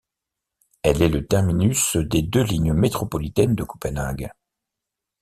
Elle 0.81 1.03
est 1.03 1.09
le 1.09 1.27
terminus 1.27 1.95
des 1.97 2.23
deux 2.23 2.41
lignes 2.41 2.73
métropolitaines 2.73 3.53
de 3.53 3.63
Copenhague. 3.63 4.31